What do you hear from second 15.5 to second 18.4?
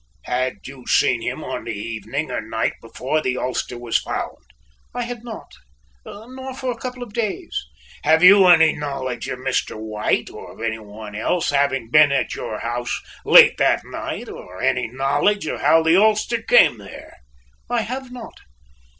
how the ulster came there?" "I have not."